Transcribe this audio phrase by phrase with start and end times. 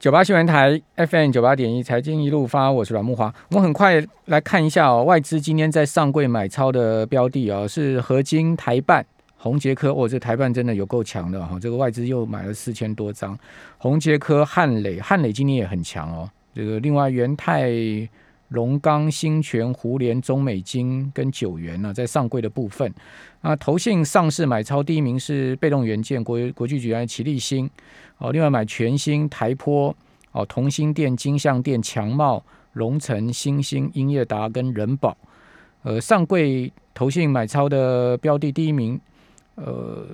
[0.00, 3.30] 九八新闻台 FM 九八点一财经一路发，我是阮木华。
[3.50, 9.04] 我们很快来看一下哦，外资今天在上柜买超的标的哦，是合金、台办、
[9.36, 9.92] 宏杰科。
[9.92, 13.38] 哦，这台办真的有够强的哈，这个外资又买了四千多张。
[13.76, 16.30] 宏杰科、汉磊，汉磊今天也很强哦。
[16.54, 17.68] 这个另外元泰、
[18.50, 22.94] 龙钢、新泉、湖联、中美金跟九元呢，在上柜的部分。
[23.40, 27.68] 啊，投信上市买超第一名是被动元件国国际局来齐立新。
[28.18, 29.94] 哦，另外买全新台坡
[30.32, 32.44] 哦，同心店、金相店、强茂、
[32.74, 35.16] 龙城、新兴、英业达跟人保，
[35.82, 39.00] 呃，上柜投信买超的标的第一名，
[39.54, 40.06] 呃，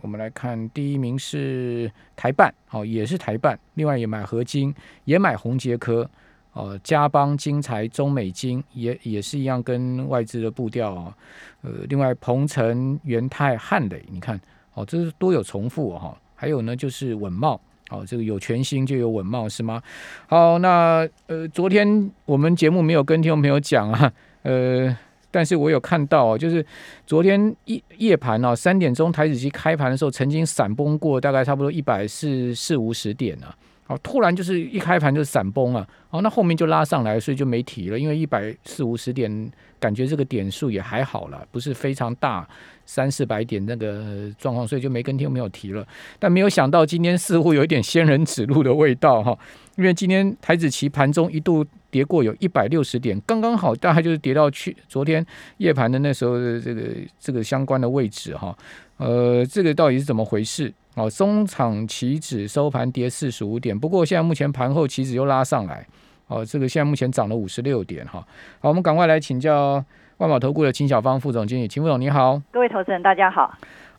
[0.00, 4.72] 我们来看第一名是台办，哦，也是台办，另外也买合金，
[5.04, 6.08] 也买宏杰科，
[6.52, 11.16] 哦，嘉邦、金财、中美金也也是一样，跟外资的步调啊，
[11.62, 14.38] 呃，另外鹏程、元泰、汉磊，你看，
[14.74, 16.14] 哦，这是都有重复哈。
[16.34, 19.80] 还有呢，就是稳茂，哦，这个有全新就有稳茂是吗？
[20.26, 24.94] 好，那呃，昨天我们节目没有跟听众朋友讲啊， 呃，
[25.30, 26.66] 但是我有看到，就是
[27.06, 33.56] 昨天夜夜盘哦，三点钟台子机开盘的时候，曾经闪崩过，大概差不多一百四四五十点啊。
[33.84, 39.50] 好，突然就是一开盘就闪崩了，好，那后面就拉上来，所以就没提了，因为一百四五十点，
[39.82, 42.48] 感觉这个点数也还好了，不是非常大，
[42.86, 45.84] 三四百点那个状况，所以就没跟天没有提了。
[46.20, 49.36] 但没有想到今天似乎有一点仙人指路的味道哈，
[49.76, 56.82] 因为今天台子期盘中一度跌过有一百六十点，刚刚好大概就是跌到去昨天夜盘的那时候的这个
[57.18, 58.56] 这个相关的位置哈，
[58.98, 60.72] 呃，这个到底是怎么回事？
[60.94, 65.84] 哦，中场期指收盘跌四十五点，不过现在目前盘后期指又拉上来，
[66.32, 68.24] 哦，这个现在目前涨了五十六点哈。
[68.60, 69.84] 好，我们赶快来请教
[70.16, 73.54] 万宝投顾的秦小芳副总经理，秦副总你好，各位投资人大家好。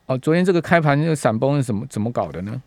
[0.07, 2.61] 哦，昨天这个开盘这个闪崩是怎么怎么搞的呢？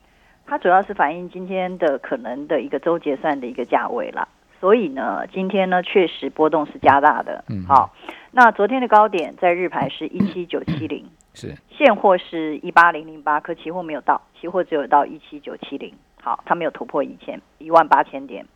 [0.47, 4.29] 它主要是反映今天的可能的一个周结算的一个价位了，
[4.61, 7.45] 所以呢，今天呢确实波动是加大的。
[7.49, 7.93] 嗯，好，
[8.31, 11.05] 那昨天的高点在日盘是一七九七零。
[11.35, 15.93] 是现货是一八零零八，可期货没有到，期货只有到一七九七零。
[16.23, 18.47] 好，它没有突破一千一万八千点。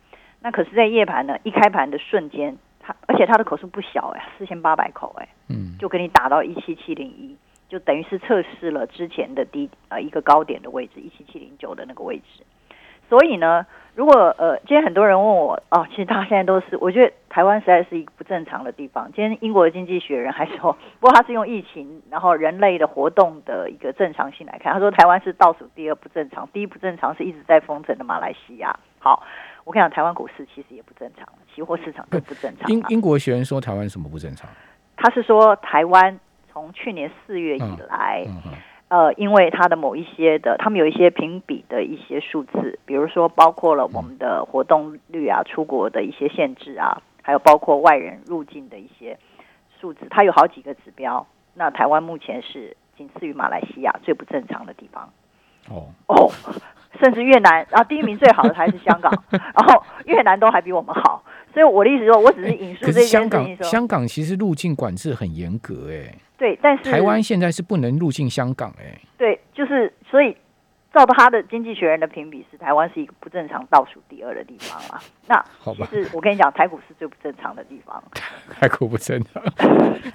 [0.41, 7.37] 那可是，在夜盘呢，一开盘的瞬间，它而且它的口数不小哎，四千八百口哎，嗯，就给你打到一七七零一，
[7.69, 12.43] 就等于是测试了之前的低呃一个高点的位置，一七七零九的那个位置。
[13.09, 13.65] 所以呢。
[13.93, 19.11] 如果呃，今天很多人问我哦，其实大家现在都是，我觉得台湾实在是一个不正常的地方。
[19.13, 28.79] 今天英国的经济学人还说， 不过他是用疫情，然后人类的活动的一个正常性来看，他说台湾是倒数第二不正常，第一不正常是一直在封城的马来西亚。
[29.01, 29.21] 好，
[29.65, 32.69] 我跟你讲，台湾股市其实也不正常，期货市场更不正常。
[32.71, 34.49] 英英国学人说台湾什么不正常？
[34.95, 36.19] 他是说台湾
[36.51, 38.25] 从去年四月以来。
[38.87, 49.17] 呃，因为他的某一些的，他们有一些评比的一些数字，比如说包括了我们的活动率啊、出国的一些限制啊，还有包括外人入境的一些
[49.79, 51.25] 数字，它有好几个指标。
[51.53, 55.09] 那台湾目前是仅次于马来西亚最不正常的地方。
[55.69, 56.29] 哦哦，
[56.99, 61.23] 甚至越南，然后第一名最好的还是香港， 然后越南都还比我们好。
[61.53, 66.15] 所以我的意思说，我只是引述这件事情说，香港其实入境管制很严格，哎。
[66.37, 68.99] 对，但是台湾现在是不能入境香港哎。
[69.17, 70.35] 对，就是所以
[70.93, 75.01] 照他的经济学人的评比，是台湾是一个不正常倒数第二的地方啊。
[75.27, 78.03] 那好吧，是我跟你讲，台股是最不正常的地方。
[78.59, 79.41] 台股不正常？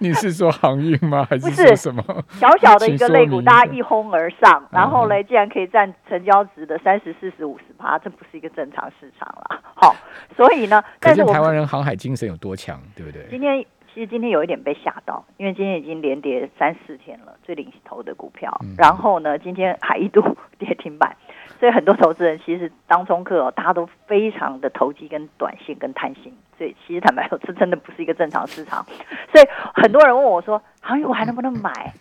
[0.01, 1.27] 你是说航运吗？
[1.31, 2.03] 还是说什么？
[2.31, 9.61] 小小的一个类股，大家一哄而上，然后呢，竟然可以占成交值的三十四十五十趴，这不是一个正常市场啦。
[9.75, 9.97] 好，
[10.37, 13.27] 所以呢，但是台湾人航海精神有多强，对不对？
[13.31, 13.65] 今天。
[13.95, 18.55] 其实今天有一点被吓到，因为今天已经连跌三四天了，最领头的股票。
[18.77, 20.21] 然后呢，今天还一度
[20.67, 21.17] 跌停板，
[21.61, 26.37] 所以很多投资人其实当中客哦，大家都非常的投机、跟短线、跟贪心。
[26.59, 28.85] 所以其实坦白说，这真的不是一个正常市场。
[29.33, 29.45] 所以
[29.75, 31.93] 很多人问我说：“航运我还能不能买？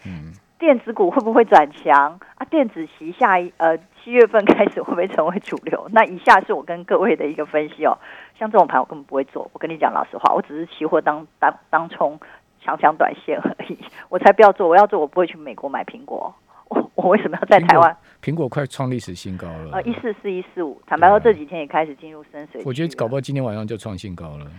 [0.58, 2.46] 电子股会不会转强啊？
[2.50, 5.88] 电子旗下一呃。”七月份开始会不会成为主流？
[5.92, 7.98] 那以下是我跟各位的一个分析哦。
[8.38, 12.20] 像这种盘我根本不会做，我跟你讲老实话，我只是期货当当当冲
[12.62, 13.80] 强强短线而已。
[14.10, 16.32] 我才不要做，我要做我不会去美国买苹果。
[16.70, 17.98] 我我为什么要在台湾？
[18.26, 19.74] 苹果快创历史新高了。
[19.74, 22.60] 呃，一四四一四五，坦白说这几天也开始进入深水。
[22.66, 24.52] 我觉得搞不好今天晚上就创新高了。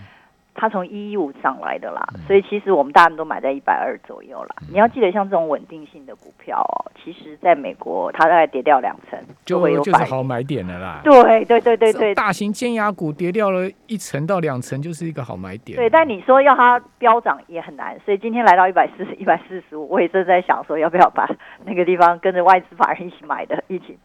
[0.56, 4.56] 它从一一五上来的啦，所以其实我们大家都买在一百二左右啦。
[4.70, 11.00] 你要记得，像这种稳定性的股票哦，其实在美国它大概跌掉两成，就会有就是好买点的啦。
[11.04, 15.76] 对对对对对，大型尖牙股跌掉了一层到两层，就是一个好买点。
[15.76, 21.28] 对，但你说要它飙涨也很难，所以今天来到一百四十一百四十五，我也正在想说要不要把
[21.64, 23.98] 那个地方跟着外资法人一起买的，一起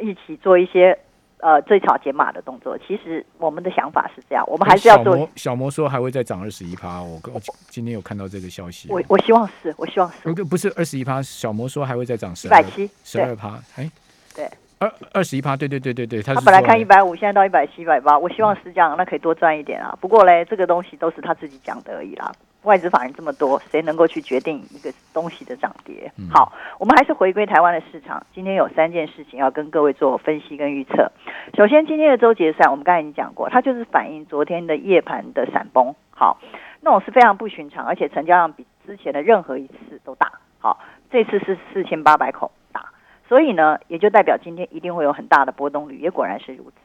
[0.00, 0.98] 一起做一些。
[1.44, 2.76] 呃最少减码的动作。
[2.78, 5.28] 其实我们的想法是这样，我们还是要做。
[5.36, 8.88] 小魔说还会再涨二十一趴，我我今天有看到这个消息。
[8.90, 10.32] 我我希望是，我希望是。
[10.32, 13.90] 不不是二十一趴，小魔说还会再涨十一百七十二趴，哎，
[14.34, 14.48] 对。
[14.78, 19.96] 二二十一趴，对对对对对，他他本来看一百五，现在到一百七、一百八，我希望是这样，那可以多赚一点啊。
[20.00, 22.32] 不过嘞，这个东西都是他自己讲的而已啦。
[22.64, 26.10] 外资法人这么多，谁能够去决定一个东西的涨跌？
[26.32, 28.26] 好，我们还是回归台湾的市场。
[28.34, 31.12] 今天有三件事情要跟各位做分析跟预测。
[31.56, 35.94] 首先，今天的周结算，我们刚才已经讲过，它就是反映昨天的夜盘的闪崩。
[36.10, 36.38] 好，
[36.80, 40.32] 那种是非常不寻常，而且成交量比之前的任何一次都大。
[40.58, 40.80] 好，
[41.10, 42.86] 这次是四千八百口大。
[43.28, 46.76] 所以呢，也就代表今天一定会有很大的波动率，也果然是如此。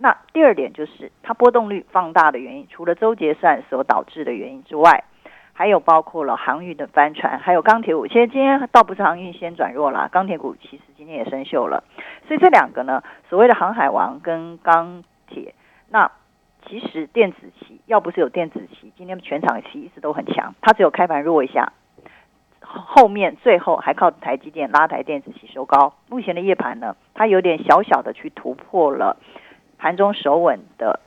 [0.00, 5.02] 那第二点就是它波动率放大的原因，除了周结算所导致的原因之外，
[5.58, 8.06] 还有包括了航运的帆船，还有钢铁股。
[8.06, 11.82] 其实今天倒不是航运先转弱了，钢铁股其实今天也生锈了。
[12.28, 15.52] 所以这两个呢，所谓的航海王跟钢铁，
[15.90, 16.12] 那
[16.64, 21.72] 其实电子期要不是有电子期，今天全场期一直都很强，它只有开盘弱一下。
[22.60, 25.92] 后面最后还靠台积电拉抬电子吸收高。
[26.08, 29.16] 目前的夜盘呢，它有点小小的去突破了
[29.76, 31.00] 盘中守稳的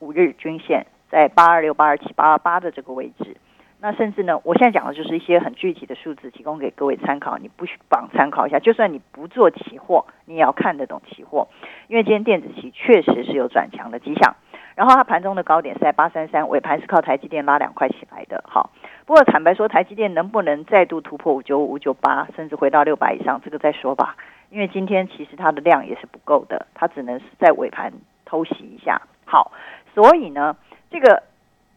[0.00, 3.38] 五日均线，在八二六、八二七、八二八的这个位置。
[3.84, 7.36] 那甚至呢，我现在讲的就是一些很具体的数字，提供给各位参考。
[7.36, 11.48] 你不妨参考一下，就算你不做期货，你也要看得懂期货，
[11.88, 14.36] 因为今天电子期确实是有转强的迹象。
[14.74, 18.42] 然后它盘中的高点是在八三三，尾盘是靠台积电拉两块起来的。
[18.48, 18.70] 好，
[19.04, 24.16] 不过坦白说，台积电能不能再度突破五九五九八，甚至回到六百以上，这个再说吧。
[24.48, 27.92] 因为今天其实它的量也是不够的，它只能是在尾盘
[28.24, 29.02] 偷袭一下。
[29.26, 29.52] 好，
[29.92, 30.56] 所以呢，
[30.90, 31.22] 这个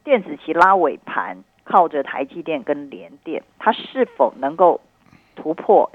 [0.06, 4.80] 电子期拉尾盘，靠着台积电跟联电，它是否能够
[5.36, 5.92] 突破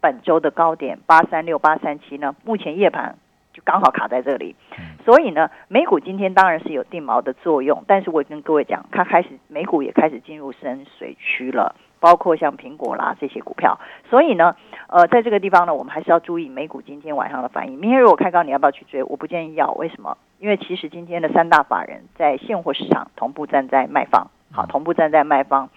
[0.00, 2.34] 本周的高点八三六八三七呢？
[2.44, 3.16] 目前夜盘。
[3.54, 4.56] 就刚好卡在这里，
[5.04, 13.78] 所以呢，美股今天当然是有定锚的作用，但是我跟各位讲，它开始美股也开始进入深水区了，包括像苹果啦这些股票，
[14.08, 17.78] 所以呢，呃，在这个地方呢，我们还是要注意美股今天晚上的反应。
[17.78, 19.02] 明天如果开高，你要不要去追？
[19.02, 20.16] 我不建议要，为什么？
[20.38, 25.68] 因为其实今天的三大法人在现货市场同步站在卖方，好，同步站在卖方。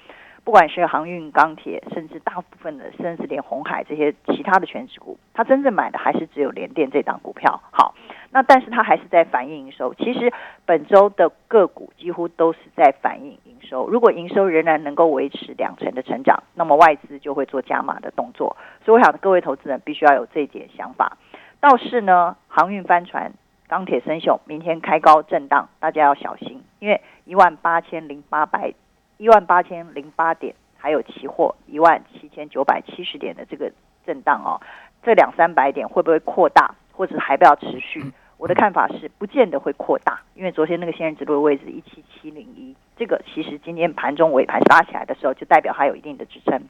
[0.43, 7.59] 不管是航运、钢铁，甚至大部分的，甚至连红海这些其他的全职股，它真正买的还是只有联电这档股票。
[7.71, 7.95] 好，
[8.29, 9.95] 那但是它还是在反映营收。
[9.95, 10.31] 其实
[10.63, 13.87] 本周的个股几乎都是在反映营收。
[13.89, 18.55] 如果营收仍然能够维持两成的成长，那么外资就会做加码的动作。
[18.85, 21.17] 所以我想各位投资人必须要有这一点想法。
[21.59, 23.33] 倒是呢，航运帆船、
[23.67, 28.73] 钢铁生锈，明天开高震荡，大家要小心，因为一万八千零八百。
[29.17, 33.71] 一万八千零八点，还有期货一万七千九百七十点的这个
[34.05, 34.59] 震荡哦，
[35.01, 38.11] 这两三百点会不会扩大，或者还不要持续？
[38.37, 46.61] 我的看法是，不见得会扩大，因为昨天那个仙人指路的位置一七七零一，这个其实今天盘中尾盘拉起来的时候，就代表它有一定的支撑。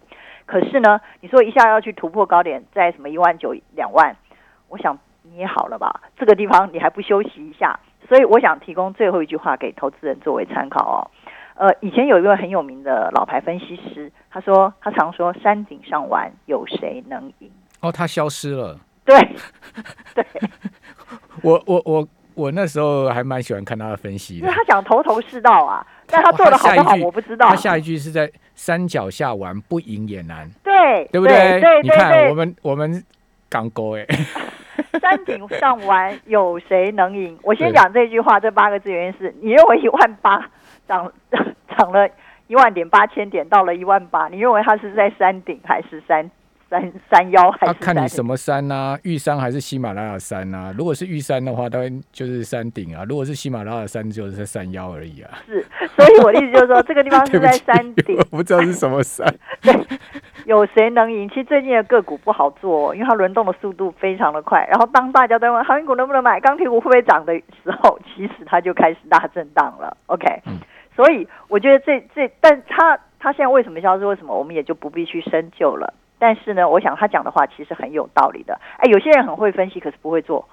[0.46, 4.16] 可是呢，你说一下要去突破高点，在什么一万九两万，
[4.70, 6.02] 我想你也好了吧？
[6.16, 7.80] 这个地方你还不休息一下？
[8.08, 11.00] 所以我想提供最后一句话给投资人作为参考哦。
[11.56, 17.50] 呃，以前有一位很有名的老牌分析师，他说他常说山顶上玩有谁能赢？
[17.80, 18.78] 哦，他消失了。
[19.06, 19.18] 对，
[20.14, 20.26] 对。
[21.42, 27.48] 我我我我那时候还蛮喜欢看他的分析的，他讲头头是道啊，但他做的好不好我不知道。
[27.48, 31.62] 他下一句是在山脚下玩不赢也难，对对不对？
[31.84, 33.02] 你看我们我们
[33.48, 34.06] 港沟哎，
[35.02, 37.38] 山顶上玩有谁能赢？
[37.44, 40.50] 我先讲这句话，这八个字原因是你认为一万八。
[40.88, 41.12] 涨
[41.76, 42.08] 涨了
[42.46, 44.28] 一万点八千点，到了一万八。
[44.28, 46.30] 你认为它是在山顶还是山
[46.82, 47.52] 山山腰？
[47.52, 48.98] 还是看你什么山呐？
[49.04, 50.74] 玉山还是喜马拉雅山呐？
[50.78, 55.32] 如果是玉山的话，当然就是山顶啊；如果是喜马拉雅山，就是在山腰而已啊。
[55.46, 55.66] 是，
[55.96, 59.26] 所以我的意思就是说，这个地方是在 山顶，我不知道是什么山。
[59.62, 59.74] 对，
[60.46, 61.30] 有谁能赢？
[61.30, 64.66] 其实最近的个股不好做，因为它轮动的速度非常的快。
[64.70, 69.96] 然后当大家都问航运股能不能买，钢铁股会不会涨的时候，其实它就开始大震荡了。
[70.08, 70.42] OK。
[70.96, 74.06] 所以我觉得这这，但他他现在为什么消失？
[74.06, 75.94] 为什么我们也就不必去深究了？
[76.18, 78.60] 但是呢，我想他讲的话其实很有道理的。
[78.78, 80.48] 哎，有些人很会分析，可是不会做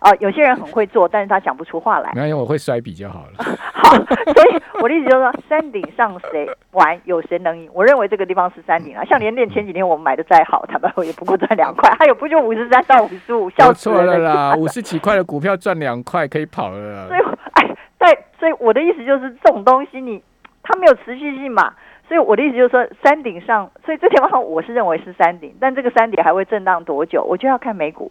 [0.00, 2.12] 啊； 有些人很会做，但是他讲不出话来。
[2.14, 3.44] 没有，我会摔笔就好了。
[3.72, 7.68] 好，所以我的意思就是说， 山顶上谁玩，有谁能赢？
[7.72, 9.04] 我认为这个地方是山顶啊。
[9.04, 14.54] 像连电前几天我们买的再好，坦白说也不过赚两块，还有不就五十三到五十五，笑死了啦！
[14.56, 17.08] 五十几块的股票赚两块，可以跑了。
[17.08, 17.20] 所以，
[17.52, 17.76] 哎。
[18.00, 18.06] 在，
[18.38, 20.22] 所以我的意思就是，这种东西你
[20.62, 21.74] 它没有持续性嘛，
[22.10, 28.10] 所以我的意思就是说，山顶上，所以这地方我是认为是山顶，但这个山顶还会震荡多久，我就要看美股。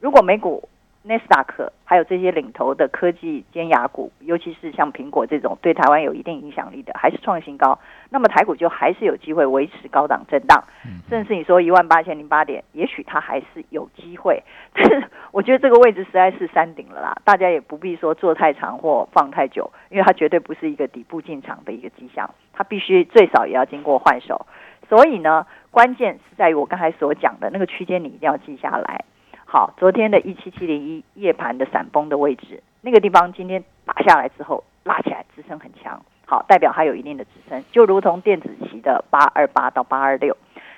[0.00, 0.66] 如果美股
[1.04, 7.78] 纳斯达克还有这些领头的科技尖牙股，尤其是像苹果这种对台湾有一定影响力的，还是创新高，
[8.10, 10.62] 那么台股就还是有机会维持高档震荡，
[11.08, 14.42] 甚至你说一万八千零八点，也许它还是有机会。
[14.72, 24.46] 但是我觉得这个位置实在是山顶了啦，大家也不必说做太长或放太久，因为它绝对不是一个底部进场的一个迹象，它必须最少也要经过换手。
[24.88, 29.04] 所以呢，关键是在于我刚才所讲的那个区间，你一定要记下来。
[29.52, 40.34] 好，昨天的一七七零一夜盘的闪崩的位置，那个地方今天打下来之后拉起来，支撑很强，好，代表它有一定的支撑，就如同电子期的八二八到八二六。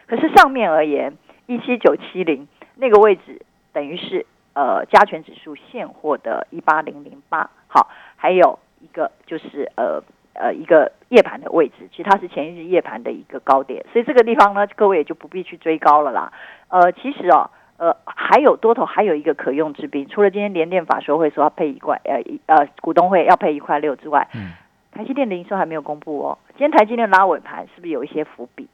[0.09, 1.17] 可是上面而言，
[1.47, 10.03] 一七九七零那个位置等于是呃加权指数现货的一八零零八，好，还有一个就是呃
[10.33, 16.33] 呃一个夜盘的位置，其实它是前一日夜盘的一个高点，所以这个地方呢，各位也就不必去追高了啦。
[16.67, 17.49] 呃，其实哦。
[17.77, 24.53] 呃，还有多头还有一个可用之兵，除了今天联电法说会说要配一块，呃，呃，股东会要配一块六之外，嗯，
[24.93, 26.39] 台积电的营收还没有公布哦。
[26.51, 28.69] 今天台积电拉尾盘是不是有一些伏笔？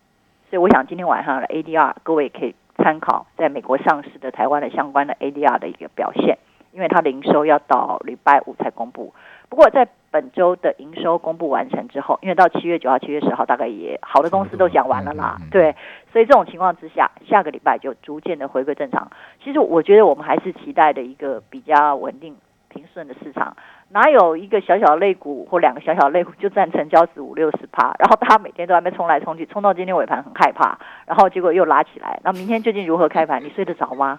[0.50, 6.38] 所以我想今天晚上的 ADR 各位可以参考在美国上市的台湾的相关的 ADR 的一个表现，
[6.72, 9.14] 因为它的营收要到礼拜五才公布。
[9.48, 15.74] 不过在本周的营收公布完成之后，因为到七月九号、七月十号，大概也好的公司都讲完了啦，对，
[16.12, 19.10] 所以这种情况之下，下个礼拜就逐渐的回归正常。
[19.42, 22.36] 其实我觉得我们还是期待的一个比较稳定、
[22.68, 23.56] 平顺的市场，
[23.90, 30.76] 哪有一个小小类股或两个小小类股就占成交值五六十趴，然后大家每天都还没冲来冲去，冲到今天尾盘很害怕，
[31.06, 33.42] 然后结果又拉起来，那明天究竟如何开盘？
[33.44, 34.18] 你睡得着吗？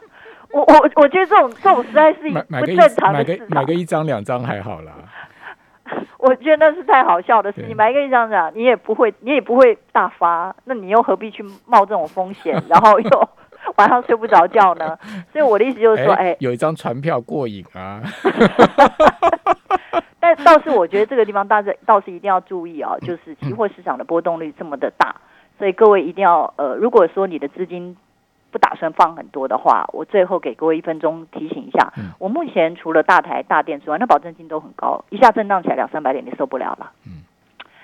[0.53, 4.93] 我我我觉得这种这种实在是不正常的市场，买个一张两张还好啦。
[6.21, 13.29] 我觉得那是太好笑的事情，买一个一张张，你也不会，你也不会大发，那你又何必去冒这种风险，然后又
[13.77, 14.97] 晚上睡不着觉呢？
[15.31, 18.01] 所以我的意思就是说，哎，有一张船票过瘾啊。
[20.21, 25.15] 但倒是我觉得这个地方，大家倒是一定要注意啊，就是期货市场的波动率这么的大，
[25.57, 27.97] 所以各位一定要呃，如果说你的资金。
[28.51, 31.91] 不打算放很多的话，我最后给各位一分钟提醒一下。
[32.19, 36.91] 我目前除了大台大电之外，那保证金都很高，一下震荡起来两三百点，你受不了了。
[37.07, 37.23] 嗯，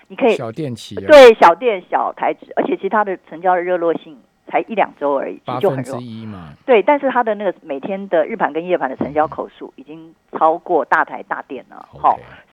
[0.10, 6.54] 你可以小电企对小电小台指，而且其他的成交的热络性才一两周而已，就很之一嘛。
[6.66, 11.88] 对，但是它的那个每天的日盘跟夜盘的成交口数已经超过大台大电了。
[12.02, 12.18] 好，